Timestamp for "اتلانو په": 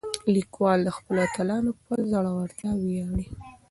1.27-1.93